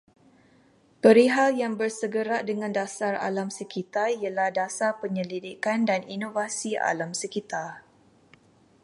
Perihal 1.05 1.51
yang 1.61 1.73
bersegerak 1.81 2.41
dengan 2.49 2.71
dasar 2.79 3.13
alam 3.27 3.49
sekitar 3.57 4.07
ialah 4.21 4.49
dasar 4.59 4.91
penyelidikan 5.01 5.79
dan 5.89 6.01
inovasi 6.15 6.71
alam 6.89 7.11
sekitar 7.21 7.69